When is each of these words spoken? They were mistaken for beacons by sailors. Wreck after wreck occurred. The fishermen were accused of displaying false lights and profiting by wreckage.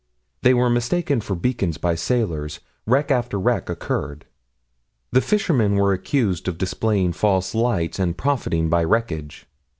They 0.41 0.55
were 0.55 0.67
mistaken 0.71 1.21
for 1.21 1.35
beacons 1.35 1.77
by 1.77 1.93
sailors. 1.93 2.59
Wreck 2.87 3.11
after 3.11 3.39
wreck 3.39 3.69
occurred. 3.69 4.25
The 5.11 5.21
fishermen 5.21 5.75
were 5.75 5.93
accused 5.93 6.47
of 6.47 6.57
displaying 6.57 7.13
false 7.13 7.53
lights 7.53 7.99
and 7.99 8.17
profiting 8.17 8.67
by 8.67 8.83
wreckage. 8.83 9.45